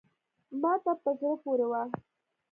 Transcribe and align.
ما 0.61 0.73
ته 0.83 0.91
په 1.03 1.09
زړه 1.19 1.35
پوري 1.43 1.67
وه… 1.71 1.81